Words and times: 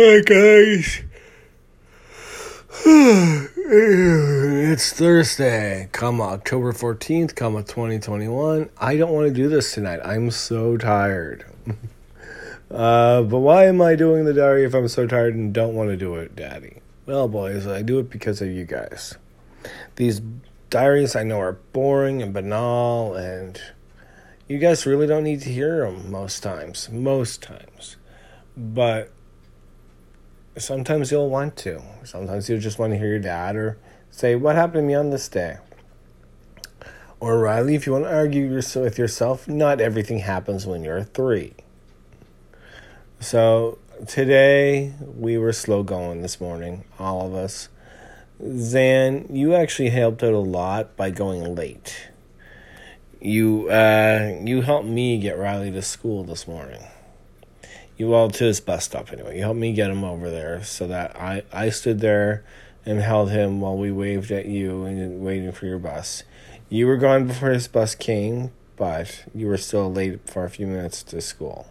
Hi 0.00 0.20
guys. 0.20 1.02
it's 3.66 4.92
Thursday, 4.92 5.88
come 5.90 6.20
October 6.20 6.72
14th, 6.72 7.34
come 7.34 7.54
2021. 7.54 8.70
I 8.78 8.96
don't 8.96 9.10
want 9.10 9.26
to 9.26 9.34
do 9.34 9.48
this 9.48 9.74
tonight. 9.74 9.98
I'm 10.04 10.30
so 10.30 10.76
tired. 10.76 11.46
uh, 12.70 13.22
but 13.22 13.38
why 13.40 13.66
am 13.66 13.82
I 13.82 13.96
doing 13.96 14.24
the 14.24 14.32
diary 14.32 14.64
if 14.64 14.72
I'm 14.72 14.86
so 14.86 15.08
tired 15.08 15.34
and 15.34 15.52
don't 15.52 15.74
want 15.74 15.90
to 15.90 15.96
do 15.96 16.14
it, 16.14 16.36
Daddy? 16.36 16.80
Well, 17.04 17.26
boys, 17.26 17.66
I 17.66 17.82
do 17.82 17.98
it 17.98 18.08
because 18.08 18.40
of 18.40 18.50
you 18.50 18.66
guys. 18.66 19.16
These 19.96 20.22
diaries 20.70 21.16
I 21.16 21.24
know 21.24 21.40
are 21.40 21.58
boring 21.72 22.22
and 22.22 22.32
banal, 22.32 23.16
and 23.16 23.60
you 24.46 24.58
guys 24.58 24.86
really 24.86 25.08
don't 25.08 25.24
need 25.24 25.40
to 25.40 25.50
hear 25.50 25.84
them 25.84 26.08
most 26.08 26.44
times. 26.44 26.88
Most 26.88 27.42
times. 27.42 27.96
But 28.56 29.10
sometimes 30.56 31.10
you'll 31.10 31.30
want 31.30 31.56
to. 31.58 31.82
Sometimes 32.04 32.48
you'll 32.48 32.60
just 32.60 32.78
want 32.78 32.92
to 32.92 32.98
hear 32.98 33.08
your 33.08 33.18
dad 33.18 33.56
or 33.56 33.78
say, 34.10 34.34
What 34.34 34.56
happened 34.56 34.82
to 34.82 34.82
me 34.82 34.94
on 34.94 35.10
this 35.10 35.28
day? 35.28 35.58
Or 37.20 37.38
Riley, 37.38 37.74
if 37.74 37.86
you 37.86 37.92
want 37.92 38.04
to 38.04 38.14
argue 38.14 38.54
with 38.54 38.98
yourself, 38.98 39.48
not 39.48 39.80
everything 39.80 40.20
happens 40.20 40.66
when 40.66 40.84
you're 40.84 41.02
three. 41.02 41.54
So 43.18 43.78
today 44.06 44.94
we 45.16 45.36
were 45.36 45.52
slow 45.52 45.82
going 45.82 46.22
this 46.22 46.40
morning, 46.40 46.84
all 46.98 47.26
of 47.26 47.34
us. 47.34 47.68
Zan, 48.40 49.26
you 49.30 49.54
actually 49.54 49.90
helped 49.90 50.22
out 50.22 50.32
a 50.32 50.38
lot 50.38 50.96
by 50.96 51.10
going 51.10 51.56
late. 51.56 52.08
You 53.20 53.68
uh, 53.68 54.38
you 54.44 54.62
helped 54.62 54.86
me 54.86 55.18
get 55.18 55.36
Riley 55.36 55.72
to 55.72 55.82
school 55.82 56.22
this 56.22 56.46
morning 56.46 56.84
you 57.98 58.14
all 58.14 58.30
to 58.30 58.44
his 58.44 58.60
bus 58.60 58.84
stop 58.84 59.12
anyway. 59.12 59.36
You 59.36 59.42
helped 59.42 59.60
me 59.60 59.72
get 59.72 59.90
him 59.90 60.04
over 60.04 60.30
there 60.30 60.62
so 60.62 60.86
that 60.86 61.14
I, 61.16 61.42
I 61.52 61.68
stood 61.68 62.00
there 62.00 62.44
and 62.86 63.00
held 63.00 63.30
him 63.30 63.60
while 63.60 63.76
we 63.76 63.90
waved 63.90 64.30
at 64.30 64.46
you 64.46 64.84
and 64.84 65.20
waiting 65.20 65.52
for 65.52 65.66
your 65.66 65.78
bus. 65.78 66.22
You 66.70 66.86
were 66.86 66.96
gone 66.96 67.26
before 67.26 67.50
his 67.50 67.66
bus 67.66 67.94
came, 67.94 68.52
but 68.76 69.24
you 69.34 69.48
were 69.48 69.56
still 69.56 69.92
late 69.92 70.20
for 70.30 70.44
a 70.44 70.50
few 70.50 70.66
minutes 70.66 71.02
to 71.04 71.20
school. 71.20 71.66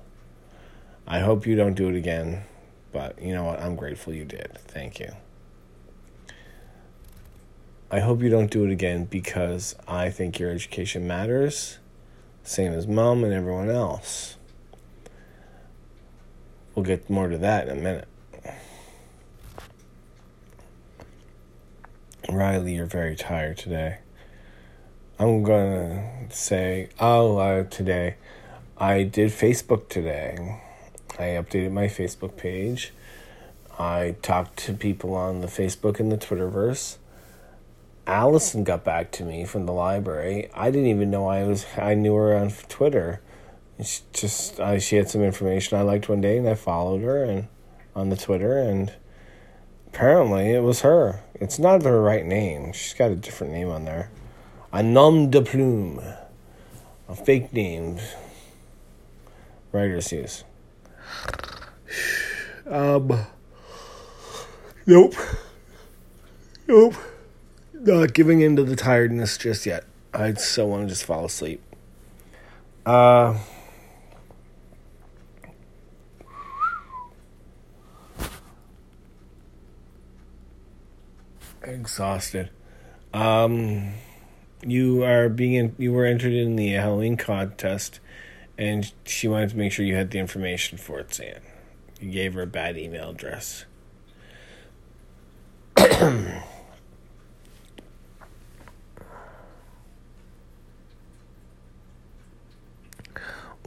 I 1.07 1.19
hope 1.19 1.47
you 1.47 1.55
don't 1.55 1.75
do 1.75 1.87
it 1.87 1.95
again, 1.95 2.43
but 2.91 3.21
you 3.21 3.33
know 3.33 3.45
what? 3.45 3.61
I'm 3.61 3.77
grateful 3.77 4.13
you 4.13 4.25
did. 4.25 4.57
Thank 4.67 4.99
you. 4.99 5.13
I 7.89 8.01
hope 8.01 8.21
you 8.21 8.29
don't 8.29 8.51
do 8.51 8.65
it 8.65 8.71
again 8.71 9.05
because 9.05 9.75
I 9.87 10.09
think 10.09 10.39
your 10.39 10.51
education 10.51 11.07
matters, 11.07 11.79
same 12.43 12.73
as 12.73 12.85
mom 12.85 13.23
and 13.23 13.31
everyone 13.31 13.69
else. 13.69 14.36
We'll 16.77 16.85
get 16.85 17.09
more 17.09 17.27
to 17.27 17.39
that 17.39 17.67
in 17.67 17.79
a 17.79 17.81
minute. 17.81 18.07
Riley, 22.29 22.75
you're 22.75 22.85
very 22.85 23.15
tired 23.15 23.57
today. 23.57 23.97
I'm 25.17 25.41
gonna 25.41 26.29
say, 26.29 26.89
oh, 26.99 27.37
uh, 27.37 27.63
today, 27.63 28.17
I 28.77 29.01
did 29.01 29.31
Facebook 29.31 29.89
today. 29.89 30.61
I 31.17 31.23
updated 31.23 31.71
my 31.71 31.87
Facebook 31.87 32.37
page. 32.37 32.93
I 33.79 34.15
talked 34.21 34.57
to 34.65 34.73
people 34.73 35.15
on 35.15 35.41
the 35.41 35.47
Facebook 35.47 35.99
and 35.99 36.11
the 36.11 36.17
Twitterverse. 36.17 36.97
Allison 38.05 38.63
got 38.63 38.83
back 38.83 39.11
to 39.13 39.23
me 39.23 39.45
from 39.45 39.65
the 39.65 39.73
library. 39.73 40.51
I 40.53 40.69
didn't 40.69 40.89
even 40.89 41.09
know 41.09 41.27
I 41.27 41.41
was 41.43 41.65
I 41.75 41.95
knew 41.95 42.13
her 42.13 42.37
on 42.37 42.51
Twitter. 42.69 43.19
It's 43.79 44.01
just 44.11 44.59
uh, 44.59 44.79
she 44.79 44.95
had 44.95 45.09
some 45.09 45.21
information 45.21 45.77
I 45.77 45.81
liked 45.81 46.09
one 46.09 46.21
day, 46.21 46.37
and 46.37 46.49
I 46.49 46.55
followed 46.55 47.01
her 47.01 47.23
and 47.23 47.47
on 47.95 48.09
the 48.09 48.15
Twitter, 48.15 48.57
and 48.57 48.91
apparently 49.87 50.51
it 50.51 50.61
was 50.61 50.81
her. 50.81 51.21
It's 51.35 51.59
not 51.59 51.83
her 51.83 52.01
right 52.01 52.25
name. 52.25 52.73
She's 52.73 52.93
got 52.93 53.11
a 53.11 53.15
different 53.15 53.53
name 53.53 53.69
on 53.69 53.85
there, 53.85 54.09
a 54.73 54.81
nom 54.81 55.29
de 55.29 55.41
plume, 55.41 56.01
a 57.07 57.15
fake 57.15 57.53
name. 57.53 57.99
Writers 59.71 60.11
use. 60.11 60.43
Um. 62.65 63.27
Nope. 64.85 65.13
Nope. 66.67 66.95
Not 67.73 68.13
giving 68.13 68.41
in 68.41 68.55
to 68.55 68.63
the 68.63 68.75
tiredness 68.75 69.37
just 69.37 69.65
yet. 69.65 69.83
I 70.13 70.33
so 70.33 70.65
want 70.65 70.83
to 70.83 70.89
just 70.89 71.03
fall 71.03 71.25
asleep. 71.25 71.61
Uh. 72.85 73.37
Exhausted. 81.67 82.49
Um, 83.13 83.93
you 84.65 85.03
are 85.03 85.29
being 85.29 85.53
in, 85.53 85.75
you 85.77 85.93
were 85.93 86.05
entered 86.05 86.33
in 86.33 86.55
the 86.55 86.71
Halloween 86.71 87.17
contest, 87.17 87.99
and 88.57 88.91
she 89.05 89.27
wanted 89.27 89.51
to 89.51 89.57
make 89.57 89.71
sure 89.71 89.85
you 89.85 89.95
had 89.95 90.11
the 90.11 90.19
information 90.19 90.77
for 90.77 90.99
it. 90.99 91.13
Sam, 91.13 91.41
you 91.99 92.11
gave 92.11 92.33
her 92.33 92.41
a 92.41 92.47
bad 92.47 92.77
email 92.77 93.11
address. 93.11 93.65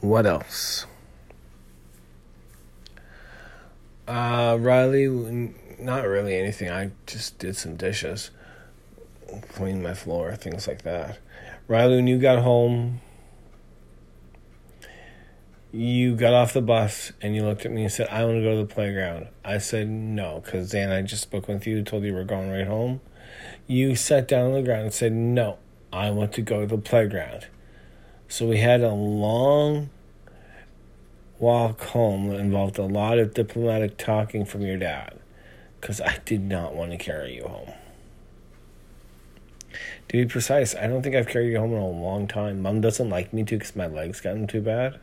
what 0.01 0.25
else? 0.25 0.85
Uh, 4.07 4.57
Riley 4.59 5.07
not 5.81 6.07
really 6.07 6.37
anything. 6.37 6.69
I 6.69 6.91
just 7.07 7.39
did 7.39 7.55
some 7.55 7.75
dishes, 7.75 8.31
cleaned 9.49 9.83
my 9.83 9.93
floor, 9.93 10.35
things 10.35 10.67
like 10.67 10.83
that. 10.83 11.17
Riley, 11.67 11.95
when 11.95 12.07
you 12.07 12.19
got 12.19 12.43
home, 12.43 13.01
you 15.71 16.15
got 16.15 16.33
off 16.33 16.53
the 16.53 16.61
bus 16.61 17.11
and 17.21 17.35
you 17.35 17.43
looked 17.43 17.65
at 17.65 17.71
me 17.71 17.83
and 17.83 17.91
said, 17.91 18.07
I 18.09 18.25
want 18.25 18.37
to 18.37 18.43
go 18.43 18.55
to 18.55 18.67
the 18.67 18.73
playground. 18.73 19.27
I 19.43 19.57
said 19.57 19.89
no, 19.89 20.41
because 20.43 20.71
Dan, 20.71 20.91
I 20.91 21.01
just 21.01 21.23
spoke 21.23 21.47
with 21.47 21.65
you, 21.65 21.81
told 21.83 22.03
you 22.03 22.13
we're 22.13 22.23
going 22.23 22.51
right 22.51 22.67
home. 22.67 23.01
You 23.67 23.95
sat 23.95 24.27
down 24.27 24.47
on 24.47 24.53
the 24.53 24.63
ground 24.63 24.83
and 24.83 24.93
said, 24.93 25.13
No, 25.13 25.57
I 25.93 26.11
want 26.11 26.33
to 26.33 26.41
go 26.41 26.61
to 26.61 26.67
the 26.67 26.77
playground. 26.77 27.47
So 28.27 28.47
we 28.47 28.57
had 28.57 28.81
a 28.81 28.93
long 28.93 29.89
walk 31.39 31.81
home 31.81 32.27
that 32.27 32.39
involved 32.39 32.77
a 32.77 32.83
lot 32.83 33.17
of 33.17 33.33
diplomatic 33.33 33.97
talking 33.97 34.45
from 34.45 34.61
your 34.61 34.77
dad 34.77 35.21
because 35.81 35.99
I 35.99 36.19
did 36.23 36.41
not 36.41 36.75
want 36.75 36.91
to 36.91 36.97
carry 36.97 37.35
you 37.35 37.43
home. 37.43 37.73
To 40.09 40.17
be 40.17 40.25
precise, 40.25 40.75
I 40.75 40.87
don't 40.87 41.01
think 41.01 41.15
I've 41.15 41.27
carried 41.27 41.51
you 41.51 41.59
home 41.59 41.73
in 41.73 41.79
a 41.79 41.89
long 41.89 42.27
time. 42.27 42.61
Mom 42.61 42.81
doesn't 42.81 43.09
like 43.09 43.33
me 43.33 43.43
to 43.45 43.57
because 43.57 43.75
my 43.75 43.87
legs 43.87 44.21
gotten 44.21 44.45
too 44.45 44.61
bad. 44.61 44.99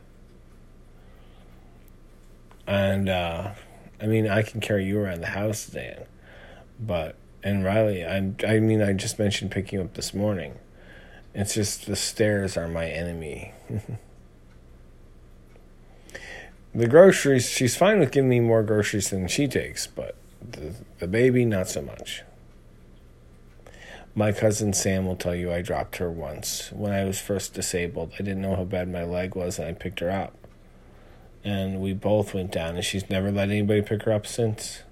And, 2.65 3.09
uh, 3.09 3.51
I 3.99 4.05
mean, 4.05 4.29
I 4.29 4.43
can 4.43 4.61
carry 4.61 4.85
you 4.85 4.99
around 4.99 5.21
the 5.21 5.27
house, 5.27 5.65
Dan. 5.65 6.03
But, 6.79 7.15
and 7.43 7.65
Riley, 7.65 8.05
I, 8.05 8.33
I 8.47 8.59
mean, 8.59 8.81
I 8.81 8.93
just 8.93 9.19
mentioned 9.19 9.51
picking 9.51 9.79
up 9.81 9.95
this 9.95 10.13
morning. 10.13 10.59
It's 11.33 11.55
just 11.55 11.87
the 11.87 11.95
stairs 11.95 12.55
are 12.55 12.67
my 12.67 12.87
enemy. 12.87 13.53
the 16.75 16.87
groceries, 16.87 17.49
she's 17.49 17.75
fine 17.75 17.99
with 17.99 18.11
giving 18.11 18.29
me 18.29 18.39
more 18.39 18.63
groceries 18.63 19.09
than 19.09 19.27
she 19.27 19.47
takes, 19.47 19.87
but 19.87 20.15
the, 20.41 20.73
the 20.99 21.07
baby, 21.07 21.45
not 21.45 21.67
so 21.69 21.81
much. 21.81 22.23
My 24.15 24.31
cousin 24.31 24.73
Sam 24.73 25.05
will 25.05 25.15
tell 25.15 25.35
you 25.35 25.51
I 25.51 25.61
dropped 25.61 25.97
her 25.97 26.09
once. 26.09 26.71
When 26.71 26.91
I 26.91 27.03
was 27.05 27.21
first 27.21 27.53
disabled, 27.53 28.11
I 28.15 28.17
didn't 28.17 28.41
know 28.41 28.55
how 28.55 28.63
bad 28.63 28.89
my 28.89 29.03
leg 29.03 29.35
was, 29.35 29.59
and 29.59 29.67
I 29.67 29.73
picked 29.73 29.99
her 29.99 30.09
up. 30.09 30.35
And 31.43 31.79
we 31.79 31.93
both 31.93 32.33
went 32.33 32.51
down, 32.51 32.75
and 32.75 32.83
she's 32.83 33.09
never 33.09 33.31
let 33.31 33.49
anybody 33.49 33.81
pick 33.81 34.03
her 34.03 34.11
up 34.11 34.27
since. 34.27 34.83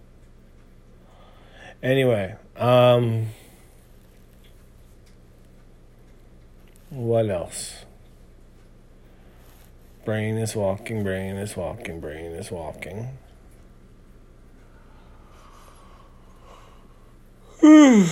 Anyway, 1.83 2.35
um, 2.55 3.27
what 6.89 7.29
else? 7.29 7.85
Brain 10.05 10.37
is 10.37 10.55
walking, 10.55 11.03
brain 11.03 11.35
is 11.35 11.57
walking, 11.57 11.99
brain 11.99 12.31
is 12.31 12.49
walking. 12.49 13.17
then 17.61 18.05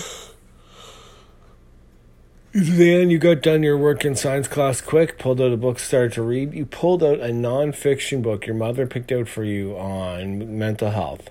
you 3.10 3.20
got 3.20 3.42
done 3.42 3.62
your 3.62 3.78
work 3.78 4.04
in 4.04 4.16
science 4.16 4.48
class 4.48 4.82
quick, 4.82 5.20
pulled 5.20 5.40
out 5.40 5.52
a 5.52 5.58
book, 5.58 5.78
started 5.78 6.14
to 6.14 6.24
read. 6.24 6.54
You 6.54 6.66
pulled 6.66 7.04
out 7.04 7.20
a 7.20 7.30
nonfiction 7.30 8.24
book 8.24 8.48
your 8.48 8.56
mother 8.56 8.88
picked 8.88 9.12
out 9.12 9.28
for 9.28 9.44
you 9.44 9.78
on 9.78 10.58
mental 10.58 10.90
health. 10.90 11.30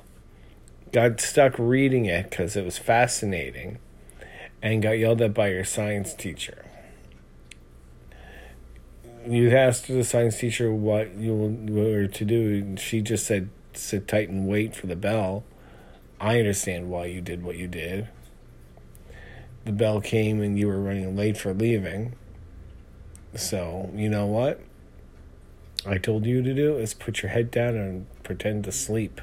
Got 0.93 1.21
stuck 1.21 1.59
reading 1.59 2.07
it 2.07 2.31
because 2.31 2.55
it 2.55 2.65
was 2.65 2.79
fascinating 2.79 3.79
and 4.63 4.81
got 4.81 4.93
yelled 4.93 5.21
at 5.21 5.35
by 5.35 5.49
your 5.49 5.65
science 5.65 6.15
teacher. 6.15 6.65
You 9.27 9.57
asked 9.57 9.89
the 9.89 10.05
science 10.05 10.39
teacher 10.39 10.73
what 10.73 11.17
you 11.17 11.35
were 11.35 12.07
to 12.07 12.25
do, 12.25 12.55
and 12.55 12.79
she 12.79 13.01
just 13.01 13.27
said, 13.27 13.49
sit 13.73 14.07
tight 14.07 14.29
and 14.29 14.47
wait 14.47 14.77
for 14.77 14.87
the 14.87 14.97
bell. 14.97 15.43
I 16.21 16.39
understand 16.39 16.91
why 16.91 17.07
you 17.07 17.21
did 17.21 17.43
what 17.43 17.57
you 17.57 17.69
did. 17.69 18.09
The 19.65 19.73
bell 19.73 20.01
came 20.01 20.41
and 20.43 20.59
you 20.59 20.69
were 20.69 20.81
running 20.81 21.17
late 21.17 21.37
for 21.37 21.55
leaving. 21.55 22.15
So, 23.35 23.91
you 23.95 24.09
know 24.09 24.27
what? 24.27 24.61
I 25.87 25.99
told 25.99 26.25
you 26.25 26.43
to 26.43 26.55
do 26.55 26.77
is 26.77 26.95
put 26.95 27.23
your 27.23 27.31
head 27.31 27.51
down 27.51 27.75
and 27.75 28.07
pretend 28.23 28.65
to 28.65 28.73
sleep. 28.73 29.21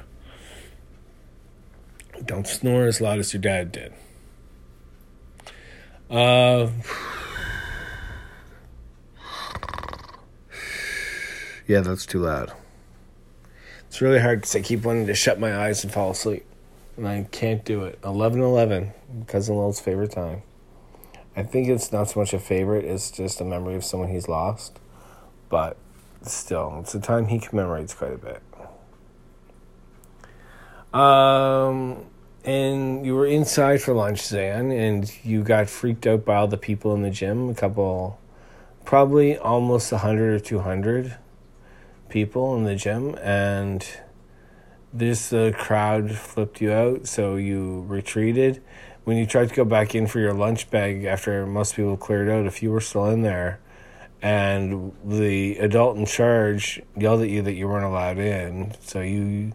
Don't 2.24 2.46
snore 2.46 2.84
as 2.84 3.00
loud 3.00 3.18
as 3.18 3.32
your 3.32 3.40
dad 3.40 3.72
did. 3.72 3.92
Uh, 6.08 6.68
yeah, 11.66 11.80
that's 11.80 12.06
too 12.06 12.20
loud. 12.20 12.52
It's 13.88 14.00
really 14.00 14.20
hard 14.20 14.40
because 14.40 14.54
I 14.54 14.60
keep 14.60 14.84
wanting 14.84 15.06
to 15.06 15.14
shut 15.14 15.40
my 15.40 15.56
eyes 15.56 15.82
and 15.82 15.92
fall 15.92 16.10
asleep. 16.10 16.44
And 16.96 17.08
I 17.08 17.26
can't 17.30 17.64
do 17.64 17.84
it. 17.84 17.98
11 18.04 18.40
11, 18.40 18.92
Cousin 19.26 19.56
Lil's 19.56 19.80
favorite 19.80 20.12
time. 20.12 20.42
I 21.34 21.42
think 21.42 21.68
it's 21.68 21.92
not 21.92 22.10
so 22.10 22.20
much 22.20 22.34
a 22.34 22.38
favorite, 22.38 22.84
it's 22.84 23.10
just 23.10 23.40
a 23.40 23.44
memory 23.44 23.74
of 23.74 23.84
someone 23.84 24.10
he's 24.10 24.28
lost. 24.28 24.78
But 25.48 25.76
still, 26.22 26.78
it's 26.80 26.94
a 26.94 27.00
time 27.00 27.28
he 27.28 27.38
commemorates 27.38 27.94
quite 27.94 28.12
a 28.12 28.18
bit. 28.18 28.42
Um, 30.92 32.04
and 32.44 33.06
you 33.06 33.14
were 33.14 33.26
inside 33.26 33.80
for 33.80 33.94
lunch, 33.94 34.20
Zan, 34.22 34.70
and 34.70 35.10
you 35.24 35.42
got 35.42 35.70
freaked 35.70 36.06
out 36.06 36.24
by 36.24 36.36
all 36.36 36.48
the 36.48 36.58
people 36.58 36.94
in 36.94 37.02
the 37.02 37.10
gym. 37.10 37.48
A 37.48 37.54
couple, 37.54 38.18
probably 38.84 39.38
almost 39.38 39.90
100 39.92 40.34
or 40.34 40.38
200 40.40 41.16
people 42.08 42.54
in 42.56 42.64
the 42.64 42.76
gym, 42.76 43.14
and 43.22 43.86
this 44.92 45.30
the 45.30 45.54
crowd 45.56 46.12
flipped 46.12 46.60
you 46.60 46.72
out, 46.72 47.06
so 47.06 47.36
you 47.36 47.84
retreated. 47.88 48.62
When 49.04 49.16
you 49.16 49.26
tried 49.26 49.48
to 49.48 49.54
go 49.54 49.64
back 49.64 49.94
in 49.94 50.06
for 50.06 50.20
your 50.20 50.32
lunch 50.34 50.70
bag 50.70 51.04
after 51.04 51.46
most 51.46 51.74
people 51.74 51.96
cleared 51.96 52.28
out, 52.28 52.46
if 52.46 52.62
you 52.62 52.70
were 52.70 52.80
still 52.80 53.06
in 53.06 53.22
there, 53.22 53.58
and 54.20 54.92
the 55.04 55.58
adult 55.58 55.96
in 55.96 56.06
charge 56.06 56.80
yelled 56.96 57.22
at 57.22 57.28
you 57.28 57.42
that 57.42 57.54
you 57.54 57.66
weren't 57.66 57.84
allowed 57.84 58.18
in, 58.18 58.74
so 58.80 59.00
you 59.00 59.52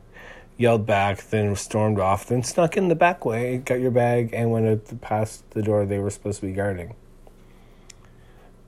yelled 0.58 0.86
back, 0.86 1.24
then 1.30 1.56
stormed 1.56 2.00
off, 2.00 2.26
then 2.26 2.44
snuck 2.44 2.76
in 2.76 2.88
the 2.90 2.96
back 2.96 3.24
way, 3.24 3.60
got 3.60 3.80
your 3.80 3.92
bag, 3.92 4.32
and 4.34 4.52
went 4.52 5.02
past 5.02 5.50
the 5.52 5.62
door 5.62 5.86
they 5.86 6.00
were 6.00 6.10
supposed 6.10 6.42
to 6.42 6.48
be 6.48 6.52
guarding. 6.52 6.96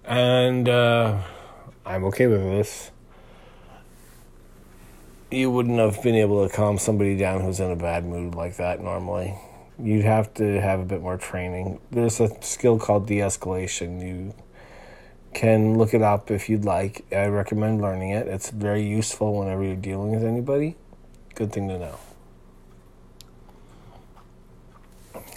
And 0.06 0.69
uh, 0.69 1.21
I'm 1.86 2.04
okay 2.06 2.27
with 2.27 2.42
this. 2.42 2.92
You 5.31 5.51
wouldn't 5.51 5.77
have 5.77 6.01
been 6.01 6.15
able 6.15 6.47
to 6.47 6.53
calm 6.53 6.79
somebody 6.79 7.15
down 7.15 7.41
who's 7.41 7.59
in 7.59 7.69
a 7.69 7.75
bad 7.75 8.03
mood 8.03 8.33
like 8.33 8.57
that 8.57 8.81
normally. 8.81 9.35
You'd 9.77 10.03
have 10.03 10.33
to 10.35 10.59
have 10.59 10.79
a 10.79 10.85
bit 10.85 11.03
more 11.03 11.17
training. 11.17 11.79
There's 11.91 12.19
a 12.19 12.29
skill 12.41 12.79
called 12.79 13.05
de 13.05 13.19
escalation. 13.19 14.01
You 14.01 14.33
can 15.35 15.77
look 15.77 15.93
it 15.93 16.01
up 16.01 16.31
if 16.31 16.49
you'd 16.49 16.65
like. 16.65 17.05
I 17.11 17.27
recommend 17.27 17.79
learning 17.79 18.09
it. 18.09 18.27
It's 18.27 18.49
very 18.49 18.83
useful 18.83 19.37
whenever 19.37 19.63
you're 19.63 19.75
dealing 19.75 20.09
with 20.11 20.23
anybody. 20.23 20.77
Good 21.35 21.53
thing 21.53 21.67
to 21.67 21.77
know. 21.77 21.99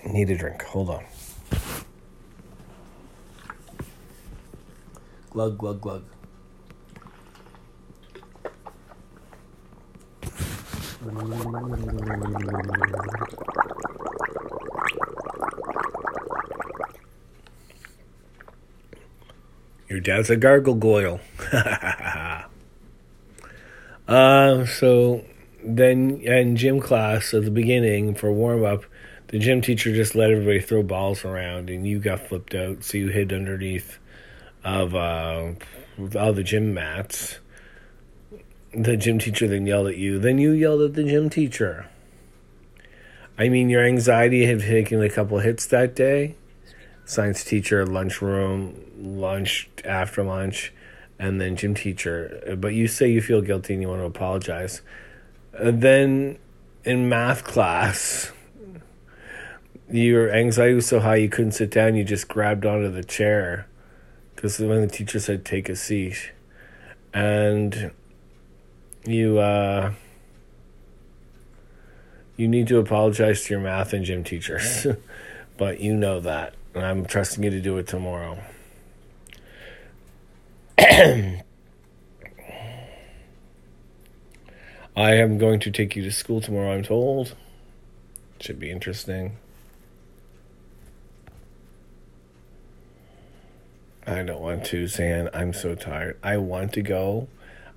Need 0.07 0.31
a 0.31 0.39
drink. 0.39 0.63
Hold 0.63 0.89
on. 0.89 1.05
Glug, 5.29 5.59
glug, 5.59 5.83
glug. 5.83 6.12
Your 11.03 11.11
dad's 20.01 20.31
a 20.31 20.37
gargoyle. 20.37 21.21
uh, 24.07 24.67
so 24.67 25.25
then 25.65 26.21
in 26.21 26.55
gym 26.57 26.79
class 26.79 27.35
at 27.35 27.45
the 27.45 27.51
beginning 27.51 28.15
for 28.15 28.31
warm 28.31 28.65
up, 28.65 28.85
the 29.29 29.41
gym 29.41 29.61
teacher 29.61 29.93
just 29.93 30.15
let 30.15 30.31
everybody 30.31 30.61
throw 30.61 30.85
balls 30.85 31.25
around, 31.25 31.69
and 31.69 31.85
you 31.85 31.99
got 31.99 32.21
flipped 32.21 32.55
out, 32.55 32.85
so 32.85 32.97
you 32.97 33.09
hid 33.09 33.33
underneath 33.33 33.99
of 34.63 34.95
uh, 34.95 35.55
all 36.17 36.33
the 36.33 36.45
gym 36.45 36.75
mats. 36.75 37.41
The 38.75 38.97
gym 38.97 39.19
teacher 39.19 39.47
then 39.47 39.67
yelled 39.67 39.89
at 39.89 39.97
you. 39.97 40.19
Then 40.19 40.39
you 40.39 40.51
yelled 40.53 40.81
at 40.83 40.95
the 40.95 41.05
gym 41.05 41.29
teacher. 41.29 41.89
I 43.39 43.49
mean, 43.49 43.69
your 43.69 43.85
anxiety 43.85 44.47
had 44.47 44.61
taken 44.61 45.03
a 45.03 45.11
couple 45.11 45.39
hits 45.41 45.67
that 45.67 45.95
day. 45.95 46.37
Science 47.05 47.45
teacher, 47.45 47.85
lunchroom, 47.85 48.85
lunch 48.97 49.69
after 49.85 50.23
lunch, 50.23 50.73
and 51.19 51.41
then 51.41 51.57
gym 51.57 51.75
teacher. 51.75 52.57
But 52.59 52.75
you 52.75 52.89
say 52.89 53.11
you 53.11 53.21
feel 53.21 53.43
guilty 53.43 53.75
and 53.75 53.83
you 53.83 53.89
want 53.89 54.01
to 54.01 54.07
apologize. 54.07 54.81
And 55.53 55.83
then 55.83 56.39
in 56.85 57.09
math 57.09 57.45
class, 57.45 58.33
your 59.91 60.31
anxiety 60.31 60.75
was 60.75 60.87
so 60.87 61.01
high 61.01 61.17
you 61.17 61.29
couldn't 61.29 61.53
sit 61.53 61.71
down. 61.71 61.95
You 61.95 62.05
just 62.05 62.29
grabbed 62.29 62.65
onto 62.65 62.91
the 62.91 63.05
chair 63.05 63.67
because 64.35 64.59
when 64.59 64.81
the 64.81 64.87
teacher 64.87 65.21
said 65.21 65.45
take 65.45 65.69
a 65.69 65.77
seat, 65.77 66.33
and 67.13 67.93
you 69.05 69.39
uh, 69.39 69.93
you 72.37 72.49
need 72.49 72.69
to 72.69 72.79
apologize 72.79 73.45
to 73.45 73.55
your 73.55 73.61
math 73.61 73.93
and 73.93 74.05
gym 74.05 74.25
teachers, 74.25 74.87
but 75.57 75.81
you 75.81 75.95
know 75.95 76.21
that, 76.21 76.55
and 76.75 76.85
I'm 76.85 77.05
trusting 77.05 77.43
you 77.43 77.51
to 77.51 77.61
do 77.61 77.79
it 77.79 77.87
tomorrow. 77.87 78.39
I 80.79 81.43
am 85.15 85.39
going 85.39 85.61
to 85.61 85.71
take 85.71 85.97
you 85.97 86.03
to 86.03 86.13
school 86.13 86.41
tomorrow, 86.41 86.75
I'm 86.75 86.83
told. 86.83 87.35
Should 88.41 88.61
be 88.61 88.71
interesting. 88.71 89.37
I 94.07 94.23
don't 94.23 94.41
want 94.41 94.65
to, 94.67 94.87
Zan. 94.89 95.29
I'm 95.33 95.53
so 95.53 95.75
tired. 95.75 96.19
I 96.23 96.37
want 96.37 96.73
to 96.75 96.83
go. 96.83 97.29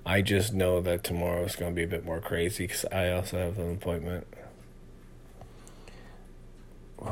I 0.06 0.22
just 0.22 0.54
know 0.54 0.80
that 0.82 1.02
tomorrow 1.02 1.42
is 1.42 1.56
going 1.56 1.72
to 1.72 1.76
be 1.76 1.82
a 1.82 1.88
bit 1.88 2.04
more 2.04 2.20
crazy 2.20 2.68
because 2.68 2.84
I 2.92 3.10
also 3.10 3.38
have 3.38 3.58
an 3.58 3.72
appointment. 3.72 4.24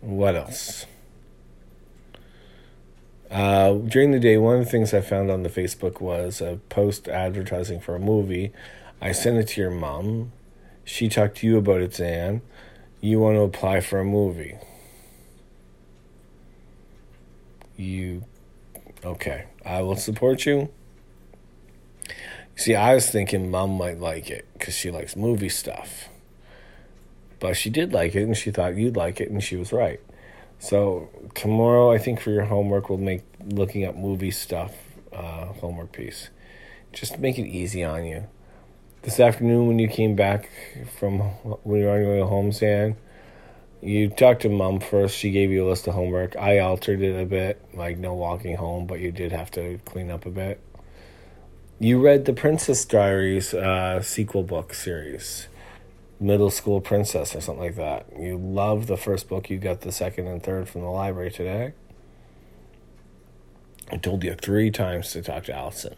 what 0.00 0.36
else? 0.36 0.84
Uh, 3.30 3.72
during 3.72 4.10
the 4.10 4.20
day, 4.20 4.36
one 4.36 4.58
of 4.58 4.64
the 4.66 4.70
things 4.70 4.92
I 4.92 5.00
found 5.00 5.30
on 5.30 5.42
the 5.42 5.48
Facebook 5.48 6.02
was 6.02 6.42
a 6.42 6.60
post 6.68 7.08
advertising 7.08 7.80
for 7.80 7.96
a 7.96 7.98
movie. 7.98 8.52
I 9.00 9.12
sent 9.12 9.38
it 9.38 9.48
to 9.48 9.60
your 9.62 9.70
mom. 9.70 10.32
She 10.84 11.08
talked 11.08 11.38
to 11.38 11.46
you 11.46 11.56
about 11.56 11.80
it, 11.80 11.94
Zan. 11.94 12.42
You 13.00 13.20
want 13.20 13.36
to 13.36 13.40
apply 13.40 13.80
for 13.80 14.00
a 14.00 14.04
movie. 14.04 14.56
You. 17.76 18.24
Okay. 19.04 19.44
I 19.64 19.82
will 19.82 19.96
support 19.96 20.46
you. 20.46 20.70
See, 22.56 22.74
I 22.74 22.94
was 22.94 23.10
thinking 23.10 23.50
mom 23.50 23.72
might 23.72 23.98
like 23.98 24.30
it 24.30 24.46
because 24.54 24.74
she 24.74 24.90
likes 24.90 25.16
movie 25.16 25.48
stuff. 25.48 26.08
But 27.40 27.56
she 27.56 27.68
did 27.68 27.92
like 27.92 28.14
it 28.14 28.22
and 28.22 28.36
she 28.36 28.50
thought 28.50 28.76
you'd 28.76 28.96
like 28.96 29.20
it 29.20 29.30
and 29.30 29.42
she 29.42 29.56
was 29.56 29.72
right. 29.72 30.00
So 30.58 31.10
tomorrow, 31.34 31.92
I 31.92 31.98
think 31.98 32.20
for 32.20 32.30
your 32.30 32.44
homework, 32.44 32.88
we'll 32.88 32.98
make 32.98 33.22
looking 33.44 33.84
up 33.84 33.96
movie 33.96 34.30
stuff 34.30 34.72
uh, 35.12 35.46
homework 35.46 35.92
piece. 35.92 36.30
Just 36.92 37.18
make 37.18 37.38
it 37.38 37.46
easy 37.46 37.82
on 37.84 38.06
you. 38.06 38.26
This 39.02 39.20
afternoon, 39.20 39.66
when 39.66 39.78
you 39.78 39.88
came 39.88 40.14
back 40.14 40.48
from 40.96 41.18
when 41.18 41.80
you 41.80 41.86
were 41.86 41.92
on 41.92 42.00
your 42.00 42.14
way 42.14 42.20
home, 42.20 42.52
you 43.84 44.08
talked 44.08 44.42
to 44.42 44.48
mom 44.48 44.80
first. 44.80 45.16
She 45.16 45.30
gave 45.30 45.50
you 45.50 45.66
a 45.66 45.68
list 45.68 45.86
of 45.86 45.94
homework. 45.94 46.36
I 46.36 46.58
altered 46.58 47.02
it 47.02 47.20
a 47.20 47.26
bit, 47.26 47.60
like 47.74 47.98
no 47.98 48.14
walking 48.14 48.56
home, 48.56 48.86
but 48.86 49.00
you 49.00 49.12
did 49.12 49.32
have 49.32 49.50
to 49.52 49.78
clean 49.84 50.10
up 50.10 50.26
a 50.26 50.30
bit. 50.30 50.60
You 51.78 52.00
read 52.00 52.24
the 52.24 52.32
Princess 52.32 52.84
Diaries 52.84 53.52
uh, 53.52 54.00
sequel 54.00 54.42
book 54.42 54.74
series 54.74 55.48
middle 56.20 56.50
school 56.50 56.80
princess 56.80 57.34
or 57.34 57.40
something 57.40 57.64
like 57.64 57.76
that. 57.76 58.06
You 58.18 58.38
love 58.38 58.86
the 58.86 58.96
first 58.96 59.28
book, 59.28 59.50
you 59.50 59.58
got 59.58 59.82
the 59.82 59.92
second 59.92 60.26
and 60.26 60.42
third 60.42 60.68
from 60.68 60.80
the 60.82 60.88
library 60.88 61.30
today. 61.30 61.74
I 63.90 63.98
told 63.98 64.24
you 64.24 64.34
three 64.34 64.70
times 64.70 65.12
to 65.12 65.22
talk 65.22 65.44
to 65.44 65.54
Allison. 65.54 65.96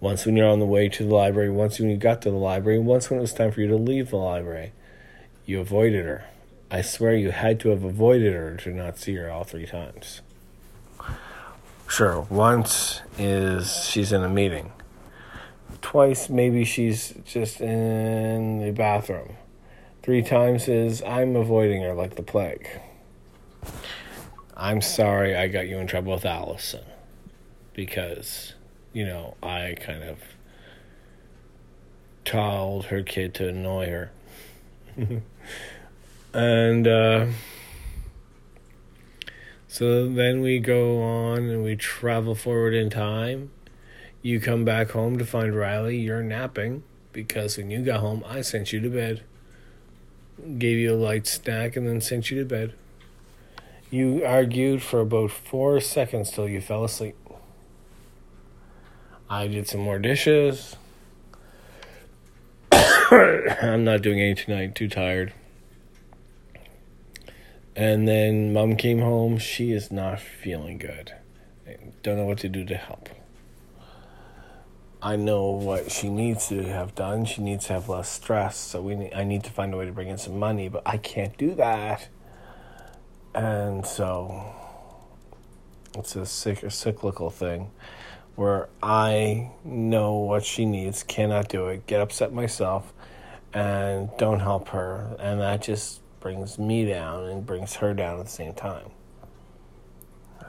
Once 0.00 0.26
when 0.26 0.36
you're 0.36 0.48
on 0.48 0.58
the 0.58 0.66
way 0.66 0.88
to 0.88 1.04
the 1.04 1.14
library, 1.14 1.48
once 1.48 1.78
when 1.78 1.88
you 1.88 1.96
got 1.96 2.22
to 2.22 2.30
the 2.30 2.36
library, 2.36 2.80
once 2.80 3.08
when 3.08 3.20
it 3.20 3.22
was 3.22 3.32
time 3.32 3.52
for 3.52 3.60
you 3.60 3.68
to 3.68 3.76
leave 3.76 4.10
the 4.10 4.16
library. 4.16 4.72
You 5.46 5.60
avoided 5.60 6.04
her. 6.04 6.24
I 6.72 6.80
swear 6.80 7.14
you 7.14 7.32
had 7.32 7.60
to 7.60 7.68
have 7.68 7.84
avoided 7.84 8.32
her 8.32 8.56
to 8.56 8.70
not 8.70 8.98
see 8.98 9.14
her 9.16 9.30
all 9.30 9.44
three 9.44 9.66
times. 9.66 10.22
Sure, 11.86 12.26
once 12.30 13.02
is 13.18 13.84
she's 13.84 14.10
in 14.10 14.22
a 14.24 14.28
meeting. 14.30 14.72
twice, 15.82 16.30
maybe 16.30 16.64
she's 16.64 17.12
just 17.26 17.60
in 17.60 18.60
the 18.60 18.70
bathroom. 18.70 19.36
Three 20.02 20.22
times 20.22 20.66
is 20.66 21.02
I'm 21.02 21.36
avoiding 21.36 21.82
her 21.82 21.92
like 21.92 22.16
the 22.16 22.22
plague. 22.22 22.66
I'm 24.56 24.80
sorry 24.80 25.36
I 25.36 25.48
got 25.48 25.68
you 25.68 25.76
in 25.76 25.86
trouble 25.86 26.14
with 26.14 26.24
Allison 26.24 26.84
because, 27.74 28.54
you 28.94 29.04
know, 29.04 29.34
I 29.42 29.76
kind 29.78 30.02
of 30.04 30.20
told 32.24 32.86
her 32.86 33.02
kid 33.02 33.34
to 33.34 33.48
annoy 33.48 33.90
her. 33.90 34.12
and 36.34 36.86
uh, 36.86 37.26
so 39.68 40.06
then 40.06 40.40
we 40.40 40.58
go 40.58 41.02
on 41.02 41.48
and 41.48 41.64
we 41.64 41.76
travel 41.76 42.34
forward 42.34 42.74
in 42.74 42.90
time. 42.90 43.50
You 44.20 44.38
come 44.38 44.64
back 44.64 44.90
home 44.90 45.18
to 45.18 45.24
find 45.24 45.56
Riley, 45.56 45.98
you're 45.98 46.22
napping 46.22 46.82
because 47.12 47.56
when 47.56 47.70
you 47.70 47.82
got 47.82 48.00
home, 48.00 48.22
I 48.26 48.42
sent 48.42 48.72
you 48.72 48.80
to 48.80 48.88
bed, 48.88 49.22
gave 50.58 50.78
you 50.78 50.94
a 50.94 50.96
light 50.96 51.26
snack, 51.26 51.76
and 51.76 51.86
then 51.86 52.00
sent 52.00 52.30
you 52.30 52.38
to 52.38 52.44
bed. 52.44 52.74
You 53.90 54.24
argued 54.24 54.82
for 54.82 55.00
about 55.00 55.30
four 55.30 55.80
seconds 55.80 56.30
till 56.30 56.48
you 56.48 56.60
fell 56.60 56.84
asleep. 56.84 57.16
I 59.28 59.46
did 59.46 59.66
some 59.66 59.80
more 59.80 59.98
dishes. 59.98 60.76
I'm 62.72 63.84
not 63.84 64.02
doing 64.02 64.20
any 64.20 64.34
tonight, 64.34 64.74
too 64.74 64.88
tired. 64.88 65.32
And 67.74 68.06
then 68.06 68.52
mom 68.52 68.76
came 68.76 69.00
home. 69.00 69.38
She 69.38 69.72
is 69.72 69.90
not 69.90 70.20
feeling 70.20 70.78
good. 70.78 71.14
Don't 72.02 72.16
know 72.16 72.26
what 72.26 72.38
to 72.38 72.48
do 72.48 72.64
to 72.66 72.76
help. 72.76 73.08
I 75.00 75.16
know 75.16 75.50
what 75.50 75.90
she 75.90 76.08
needs 76.08 76.48
to 76.48 76.62
have 76.64 76.94
done. 76.94 77.24
She 77.24 77.42
needs 77.42 77.66
to 77.66 77.72
have 77.72 77.88
less 77.88 78.08
stress. 78.08 78.56
So 78.56 78.82
we 78.82 78.94
need, 78.94 79.14
I 79.14 79.24
need 79.24 79.42
to 79.44 79.50
find 79.50 79.74
a 79.74 79.76
way 79.76 79.86
to 79.86 79.92
bring 79.92 80.08
in 80.08 80.18
some 80.18 80.38
money, 80.38 80.68
but 80.68 80.82
I 80.86 80.98
can't 80.98 81.36
do 81.36 81.54
that. 81.56 82.08
And 83.34 83.86
so 83.86 84.44
it's 85.96 86.14
a, 86.14 86.20
cyc- 86.20 86.62
a 86.62 86.70
cyclical 86.70 87.30
thing 87.30 87.70
where 88.36 88.68
I 88.82 89.50
know 89.64 90.14
what 90.14 90.44
she 90.44 90.66
needs, 90.66 91.02
cannot 91.02 91.48
do 91.48 91.68
it, 91.68 91.86
get 91.86 92.00
upset 92.00 92.32
myself, 92.32 92.92
and 93.52 94.10
don't 94.18 94.40
help 94.40 94.68
her. 94.68 95.16
And 95.18 95.40
that 95.40 95.62
just 95.62 96.01
brings 96.22 96.58
me 96.58 96.86
down 96.86 97.24
and 97.24 97.44
brings 97.44 97.74
her 97.76 97.92
down 97.92 98.20
at 98.20 98.26
the 98.26 98.30
same 98.30 98.54
time. 98.54 98.90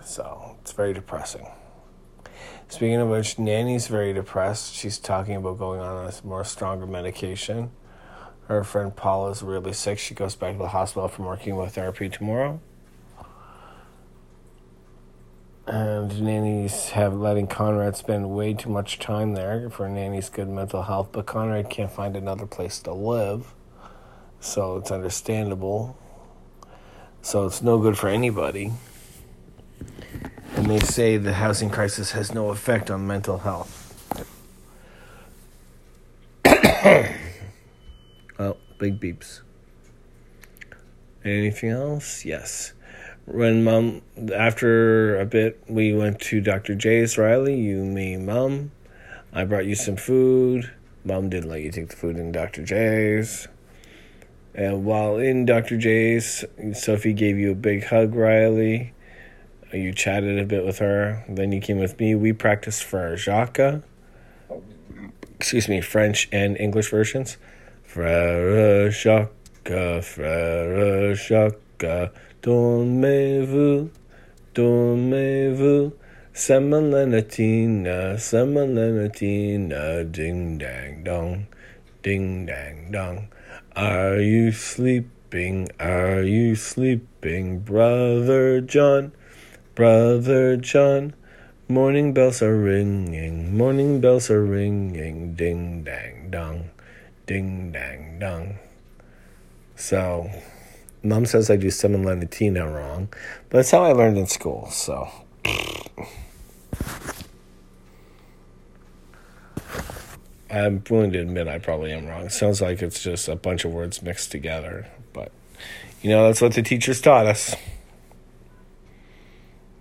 So 0.03 0.58
it's 0.62 0.72
very 0.72 0.94
depressing. 0.94 1.48
Speaking 2.68 2.96
of 2.96 3.10
which, 3.10 3.38
Nanny's 3.38 3.88
very 3.88 4.13
depressed. 4.13 4.74
She's 4.74 4.98
talking 4.98 5.36
about 5.36 5.58
going 5.58 5.80
on 5.80 6.08
a 6.08 6.27
more 6.27 6.44
stronger 6.44 6.86
medication. 6.86 7.72
Her 8.48 8.63
friend 8.63 8.96
Paula's 8.96 9.42
really 9.42 9.74
sick. 9.74 10.00
She 10.00 10.13
goes 10.15 10.36
back 10.36 10.53
to 10.53 10.58
the 10.60 10.68
hospital 10.70 11.08
from 11.08 11.25
for 11.25 11.38
chemotherapy 11.38 12.10
tomorrow. 12.10 12.60
And 15.65 16.22
Nanny's 16.22 16.89
have 16.89 17.13
letting 17.13 17.48
Conrad 17.48 17.96
spend 17.96 18.30
way 18.32 18.53
too 18.53 18.70
much 18.70 19.00
time 19.00 19.34
there 19.34 19.70
for 19.70 19.88
Nanny's 19.88 20.30
good 20.30 20.50
mental 20.50 20.84
health, 20.84 21.10
but 21.13 21.25
Conrad 21.25 21.70
can't 21.70 21.92
find 21.92 22.18
another 22.18 22.46
place 22.46 22.80
to 22.80 22.94
live. 22.94 23.53
So 24.44 24.76
it's 24.76 24.92
understandable. 24.92 25.98
So 27.22 27.46
it's 27.46 27.62
no 27.62 27.80
good 27.80 27.98
for 27.98 28.10
anybody. 28.10 28.74
And 30.58 30.66
they 30.66 30.82
say 30.82 31.16
the 31.16 31.32
housing 31.32 31.70
crisis 31.70 32.12
has 32.12 32.34
no 32.34 32.50
effect 32.50 32.92
on 32.92 33.08
mental 33.08 33.38
health. 33.38 33.80
oh, 38.38 38.58
big 38.80 39.00
beeps. 39.00 39.40
Anything 41.24 41.70
else? 41.70 42.26
Yes. 42.26 42.74
When 43.26 43.64
mom, 43.64 44.02
after 44.36 45.22
a 45.22 45.26
bit, 45.26 45.64
we 45.70 45.94
went 45.94 46.20
to 46.20 46.42
Dr. 46.42 46.76
J's. 46.76 47.18
Riley, 47.18 47.56
you, 47.56 47.78
me, 47.86 48.18
mom. 48.18 48.72
I 49.32 49.46
brought 49.46 49.66
you 49.66 49.76
some 49.76 49.96
food. 49.96 50.70
Mom 51.06 51.30
didn't 51.30 51.50
let 51.50 51.62
you 51.62 51.72
take 51.72 51.88
the 51.88 51.96
food 51.96 52.18
in 52.18 52.34
Dr. 52.34 52.66
J's. 52.66 53.48
And 54.55 54.86
while 54.86 55.17
in 55.17 55.45
Dr. 55.45 55.77
J's, 55.77 56.45
Sophie 56.74 57.13
gave 57.13 57.38
you 57.38 57.51
a 57.51 57.55
big 57.55 57.86
hug, 57.86 58.13
Riley. 58.13 58.93
You 59.72 59.91
chatted 59.91 60.38
a 60.38 60.45
bit 60.45 60.63
with 60.63 60.77
her. 60.79 61.25
Then 61.27 61.51
you 61.51 61.60
came 61.60 61.79
with 61.79 62.00
me. 62.00 62.13
We 62.13 62.33
practiced 62.33 62.83
for 62.83 63.17
Jacques. 63.17 63.81
Excuse 65.39 65.67
me, 65.67 65.81
French 65.81 66.29
and 66.31 66.55
English 66.57 66.89
versions. 66.89 67.38
Frère 67.91 68.91
Jacques, 68.91 69.31
Frère 69.65 71.15
Jacques, 71.15 72.12
dormez-vous, 72.41 73.89
dormez-vous. 74.53 75.93
Semolinatina, 76.33 78.17
semolinatina, 78.17 80.12
ding 80.12 80.57
dang 80.57 81.03
dong, 81.03 81.45
ding 82.01 82.48
dang 82.48 82.91
dong. 82.91 83.27
Are 83.75 84.20
you 84.20 84.51
sleeping? 84.51 85.68
Are 85.80 86.22
you 86.22 86.53
sleeping, 86.53 87.62
Brother 87.62 88.62
John? 88.62 89.13
Brother 89.74 90.58
John? 90.58 91.15
Morning 91.68 92.13
bells 92.13 92.44
are 92.44 92.56
ringing, 92.56 93.58
morning 93.58 94.00
bells 94.00 94.30
are 94.30 94.46
ringing, 94.46 95.34
ding 95.34 95.84
dang 95.84 96.30
dong, 96.30 96.70
ding 97.25 97.72
dang 97.72 98.20
dong. 98.20 98.60
So, 99.75 100.30
mom 101.01 101.25
says 101.25 101.50
I 101.50 101.56
do 101.56 101.70
semolinatina 101.70 102.72
wrong, 102.72 103.10
but 103.50 103.58
that's 103.58 103.72
how 103.72 103.82
I 103.82 103.94
learned 103.94 104.20
in 104.20 104.27
school, 104.27 104.70
so. 104.70 105.10
I'm 110.53 110.83
willing 110.88 111.12
to 111.13 111.19
admit 111.19 111.48
I 111.48 111.57
probably 111.57 111.91
am 111.91 112.05
wrong. 112.05 112.27
It 112.27 112.31
sounds 112.31 112.62
like 112.62 112.83
it's 112.83 113.01
just 113.01 113.27
a 113.27 113.36
bunch 113.36 113.65
of 113.65 113.72
words 113.72 114.03
mixed 114.03 114.31
together, 114.31 114.88
but 115.12 115.31
you 116.03 116.12
know, 116.12 116.27
that's 116.27 116.41
what 116.41 116.53
the 116.53 116.62
teachers 116.62 117.01
taught 117.01 117.25
us. 117.25 117.55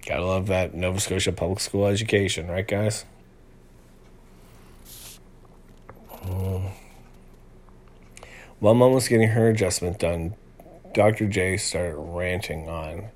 Gotta 0.06 0.24
love 0.24 0.46
that 0.46 0.72
Nova 0.74 0.98
Scotia 0.98 1.32
public 1.32 1.60
school 1.60 1.86
education, 1.86 2.48
right, 2.48 2.66
guys? 2.66 3.04
Mm. 6.24 6.70
While 8.58 8.74
mom 8.74 8.92
was 8.92 9.08
getting 9.08 9.28
her 9.28 9.50
adjustment 9.50 9.98
done, 9.98 10.34
Dr. 10.94 11.26
J 11.28 11.58
started 11.58 11.96
ranting 11.96 12.70
on 12.70 13.08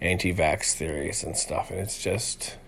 anti 0.00 0.32
vax 0.32 0.74
theories 0.74 1.24
and 1.24 1.36
stuff, 1.36 1.70
and 1.70 1.80
it's 1.80 2.00
just. 2.00 2.58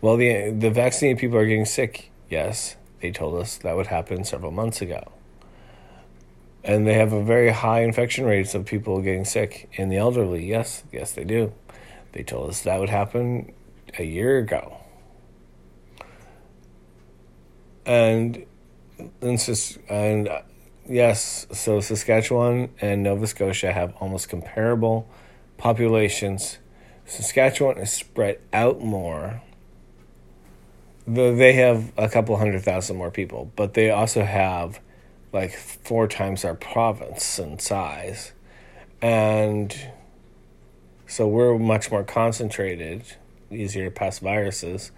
Well, 0.00 0.16
the 0.16 0.50
the 0.50 0.70
vaccinated 0.70 1.18
people 1.18 1.38
are 1.38 1.46
getting 1.46 1.64
sick 1.64 2.10
Yes, 2.28 2.76
they 3.00 3.10
told 3.10 3.40
us 3.40 3.58
that 3.58 3.76
would 3.76 3.88
happen 3.88 4.24
several 4.24 4.50
months 4.50 4.80
ago. 4.80 5.12
And 6.64 6.86
they 6.86 6.94
have 6.94 7.12
a 7.12 7.22
very 7.22 7.50
high 7.50 7.82
infection 7.82 8.24
rates 8.24 8.54
of 8.54 8.66
people 8.66 9.00
getting 9.00 9.24
sick 9.24 9.68
in 9.74 9.88
the 9.88 9.96
elderly. 9.96 10.44
Yes, 10.44 10.82
yes, 10.92 11.12
they 11.12 11.24
do. 11.24 11.52
They 12.12 12.24
told 12.24 12.50
us 12.50 12.62
that 12.62 12.80
would 12.80 12.88
happen 12.88 13.52
a 13.98 14.04
year 14.04 14.38
ago. 14.38 14.78
And 17.84 18.44
and, 19.20 19.78
and 19.88 20.28
yes, 20.88 21.46
so 21.52 21.80
Saskatchewan 21.80 22.70
and 22.80 23.02
Nova 23.02 23.26
Scotia 23.26 23.72
have 23.72 23.94
almost 24.00 24.28
comparable 24.28 25.08
populations. 25.58 26.58
Saskatchewan 27.04 27.78
is 27.78 27.92
spread 27.92 28.40
out 28.52 28.80
more 28.80 29.42
they 31.06 31.52
have 31.54 31.92
a 31.96 32.08
couple 32.08 32.36
hundred 32.36 32.62
thousand 32.62 32.96
more 32.96 33.10
people, 33.10 33.52
but 33.56 33.74
they 33.74 33.90
also 33.90 34.24
have 34.24 34.80
like 35.32 35.54
four 35.54 36.08
times 36.08 36.44
our 36.44 36.54
province 36.54 37.38
in 37.38 37.58
size. 37.58 38.32
And 39.00 39.74
so 41.06 41.28
we're 41.28 41.58
much 41.58 41.90
more 41.90 42.02
concentrated, 42.02 43.04
easier 43.50 43.84
to 43.84 43.90
pass 43.90 44.18
viruses, 44.18 44.90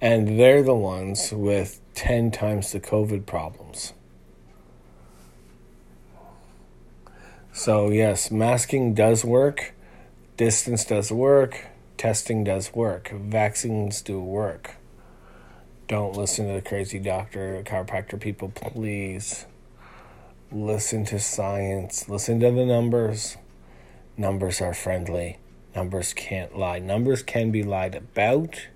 and 0.00 0.38
they're 0.38 0.62
the 0.62 0.74
ones 0.74 1.32
with 1.32 1.80
10 1.94 2.30
times 2.30 2.72
the 2.72 2.80
COVID 2.80 3.24
problems. 3.24 3.94
So, 7.52 7.90
yes, 7.90 8.30
masking 8.30 8.92
does 8.92 9.24
work, 9.24 9.72
distance 10.36 10.84
does 10.84 11.10
work, 11.10 11.68
testing 11.96 12.44
does 12.44 12.74
work, 12.74 13.10
vaccines 13.10 14.02
do 14.02 14.20
work. 14.20 14.76
Don't 15.88 16.16
listen 16.16 16.48
to 16.48 16.54
the 16.54 16.62
crazy 16.62 16.98
doctor, 16.98 17.62
chiropractor 17.64 18.20
people, 18.20 18.48
please. 18.48 19.46
Listen 20.50 21.04
to 21.04 21.20
science. 21.20 22.08
Listen 22.08 22.40
to 22.40 22.50
the 22.50 22.66
numbers. 22.66 23.36
Numbers 24.16 24.60
are 24.60 24.74
friendly. 24.74 25.38
Numbers 25.76 26.12
can't 26.12 26.58
lie. 26.58 26.80
Numbers 26.80 27.22
can 27.22 27.52
be 27.52 27.62
lied 27.62 27.94
about. 27.94 28.66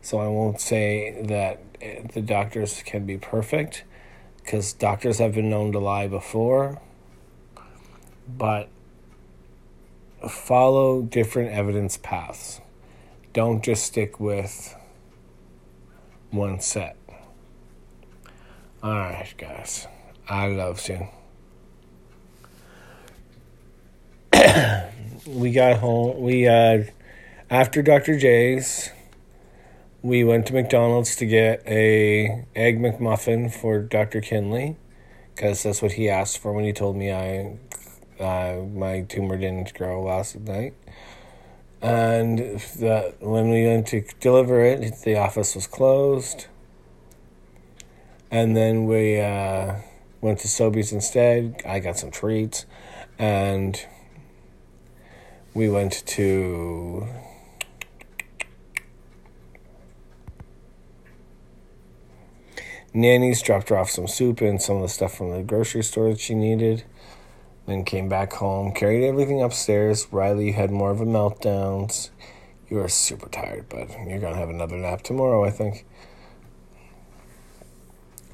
So 0.00 0.20
I 0.20 0.28
won't 0.28 0.58
say 0.58 1.20
that 1.22 1.60
eh, 1.82 2.04
the 2.14 2.22
doctors 2.22 2.82
can 2.82 3.04
be 3.04 3.18
perfect 3.18 3.84
because 4.42 4.72
doctors 4.72 5.18
have 5.18 5.34
been 5.34 5.50
known 5.50 5.72
to 5.72 5.78
lie 5.78 6.06
before. 6.06 6.80
But 8.26 8.70
follow 10.26 11.02
different 11.02 11.50
evidence 11.50 11.98
paths. 11.98 12.62
Don't 13.34 13.62
just 13.62 13.84
stick 13.84 14.18
with 14.18 14.74
one 16.30 16.60
set. 16.60 16.96
Alright, 18.82 19.34
guys. 19.36 19.86
I 20.28 20.48
love 20.48 20.86
you. 20.88 21.08
we 25.26 25.52
got 25.52 25.78
home. 25.78 26.20
We, 26.20 26.46
uh, 26.46 26.84
after 27.50 27.82
Dr. 27.82 28.18
J's, 28.18 28.90
we 30.02 30.22
went 30.22 30.46
to 30.46 30.52
McDonald's 30.52 31.16
to 31.16 31.26
get 31.26 31.62
a 31.66 32.44
egg 32.54 32.78
McMuffin 32.78 33.52
for 33.52 33.80
Dr. 33.80 34.20
Kinley 34.20 34.76
because 35.34 35.62
that's 35.62 35.82
what 35.82 35.92
he 35.92 36.08
asked 36.08 36.38
for 36.38 36.52
when 36.52 36.64
he 36.64 36.72
told 36.72 36.96
me 36.96 37.12
I 37.12 37.58
uh, 38.20 38.64
my 38.72 39.02
tumor 39.02 39.36
didn't 39.36 39.74
grow 39.74 40.02
last 40.02 40.38
night. 40.40 40.74
And 41.80 42.38
that 42.80 43.16
when 43.20 43.50
we 43.50 43.66
went 43.66 43.86
to 43.88 44.04
deliver 44.20 44.64
it, 44.64 45.02
the 45.04 45.16
office 45.16 45.54
was 45.54 45.66
closed. 45.66 46.46
And 48.30 48.56
then 48.56 48.86
we 48.86 49.20
uh, 49.20 49.76
went 50.20 50.40
to 50.40 50.48
Sobeys 50.48 50.92
instead. 50.92 51.62
I 51.64 51.78
got 51.78 51.98
some 51.98 52.10
treats, 52.10 52.66
and 53.18 53.80
we 55.54 55.68
went 55.68 56.06
to 56.06 57.06
Nanny's 62.94 63.42
dropped 63.42 63.68
her 63.68 63.78
off 63.78 63.90
some 63.90 64.08
soup 64.08 64.40
and 64.40 64.60
some 64.60 64.76
of 64.76 64.82
the 64.82 64.88
stuff 64.88 65.16
from 65.16 65.30
the 65.30 65.42
grocery 65.42 65.84
store 65.84 66.10
that 66.10 66.20
she 66.20 66.34
needed. 66.34 66.84
Then 67.68 67.84
came 67.84 68.08
back 68.08 68.32
home, 68.32 68.72
carried 68.72 69.06
everything 69.06 69.42
upstairs. 69.42 70.08
Riley 70.10 70.46
you 70.46 70.52
had 70.54 70.70
more 70.70 70.90
of 70.90 71.02
a 71.02 71.04
meltdowns. 71.04 72.08
You 72.70 72.78
are 72.78 72.88
super 72.88 73.28
tired, 73.28 73.66
but 73.68 73.90
You're 74.06 74.20
gonna 74.20 74.36
have 74.36 74.48
another 74.48 74.78
nap 74.78 75.02
tomorrow, 75.02 75.44
I 75.44 75.50
think. 75.50 75.84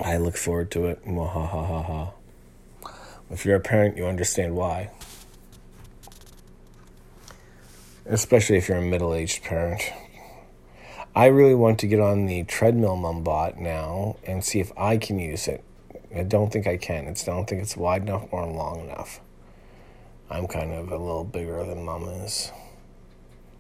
I 0.00 0.18
look 0.18 0.36
forward 0.36 0.70
to 0.70 0.86
it. 0.86 1.02
ha. 1.04 2.12
If 3.28 3.44
you're 3.44 3.56
a 3.56 3.60
parent, 3.60 3.96
you 3.96 4.06
understand 4.06 4.54
why. 4.54 4.92
Especially 8.06 8.56
if 8.56 8.68
you're 8.68 8.78
a 8.78 8.82
middle 8.82 9.12
aged 9.12 9.42
parent. 9.42 9.82
I 11.16 11.26
really 11.26 11.56
want 11.56 11.80
to 11.80 11.88
get 11.88 11.98
on 11.98 12.26
the 12.26 12.44
treadmill 12.44 12.94
mum 12.94 13.24
bot 13.24 13.58
now 13.58 14.14
and 14.22 14.44
see 14.44 14.60
if 14.60 14.70
I 14.76 14.96
can 14.96 15.18
use 15.18 15.48
it. 15.48 15.64
I 16.14 16.22
don't 16.22 16.52
think 16.52 16.68
I 16.68 16.76
can. 16.76 17.08
It's, 17.08 17.26
I 17.26 17.32
don't 17.32 17.48
think 17.48 17.62
it's 17.62 17.76
wide 17.76 18.02
enough 18.02 18.28
or 18.30 18.46
long 18.46 18.88
enough. 18.88 19.20
I'm 20.30 20.46
kind 20.46 20.72
of 20.72 20.90
a 20.90 20.96
little 20.96 21.24
bigger 21.24 21.64
than 21.64 21.84
mom 21.84 22.08
is. 22.08 22.50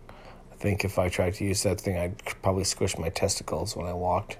I 0.08 0.56
think 0.56 0.84
if 0.84 0.98
I 0.98 1.08
tried 1.08 1.34
to 1.34 1.44
use 1.44 1.62
that 1.64 1.80
thing, 1.80 1.98
I'd 1.98 2.18
probably 2.42 2.64
squish 2.64 2.98
my 2.98 3.10
testicles 3.10 3.76
when 3.76 3.86
I 3.86 3.92
walked. 3.92 4.38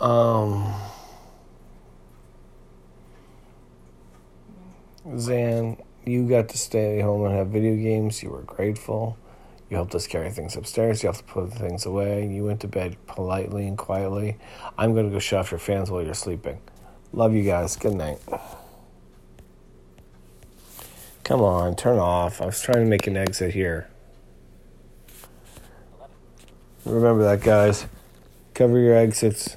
Um, 0.00 0.74
Zan, 5.18 5.76
you 6.04 6.28
got 6.28 6.48
to 6.50 6.58
stay 6.58 7.00
home 7.00 7.24
and 7.24 7.34
have 7.34 7.48
video 7.48 7.74
games. 7.76 8.22
You 8.22 8.30
were 8.30 8.42
grateful. 8.42 9.16
You 9.70 9.76
helped 9.76 9.94
us 9.94 10.06
carry 10.06 10.30
things 10.30 10.56
upstairs. 10.56 11.02
You 11.02 11.10
helped 11.10 11.26
put 11.26 11.50
the 11.50 11.58
things 11.58 11.86
away. 11.86 12.26
You 12.26 12.44
went 12.44 12.60
to 12.60 12.68
bed 12.68 12.96
politely 13.06 13.66
and 13.66 13.78
quietly. 13.78 14.36
I'm 14.76 14.94
going 14.94 15.06
to 15.06 15.12
go 15.12 15.18
shut 15.18 15.40
off 15.40 15.50
your 15.50 15.60
fans 15.60 15.90
while 15.90 16.02
you're 16.02 16.14
sleeping. 16.14 16.60
Love 17.12 17.34
you 17.34 17.44
guys. 17.44 17.76
Good 17.76 17.94
night. 17.94 18.18
Come 21.30 21.42
on, 21.42 21.76
turn 21.76 22.00
off. 22.00 22.42
I 22.42 22.46
was 22.46 22.60
trying 22.60 22.82
to 22.82 22.90
make 22.90 23.06
an 23.06 23.16
exit 23.16 23.54
here. 23.54 23.88
Remember 26.84 27.22
that, 27.22 27.40
guys. 27.40 27.86
Cover 28.52 28.80
your 28.80 28.96
exits. 28.96 29.56